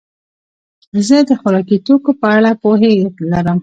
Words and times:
زه 1.07 1.17
د 1.29 1.31
خوراکي 1.41 1.77
توکو 1.85 2.11
په 2.21 2.27
اړه 2.37 2.51
پوهه 2.61 2.91
لرم. 3.31 3.59